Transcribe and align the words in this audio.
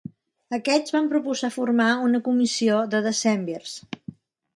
Aquests 0.57 0.93
van 0.95 1.09
proposar 1.11 1.49
formar 1.57 1.89
una 2.05 2.21
comissió 2.29 2.79
de 2.95 3.03
decemvirs. 3.09 3.77